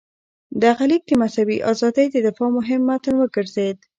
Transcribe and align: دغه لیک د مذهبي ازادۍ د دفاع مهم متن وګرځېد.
دغه 0.63 0.83
لیک 0.91 1.03
د 1.07 1.11
مذهبي 1.21 1.57
ازادۍ 1.71 2.07
د 2.11 2.15
دفاع 2.27 2.49
مهم 2.57 2.81
متن 2.89 3.15
وګرځېد. 3.17 3.77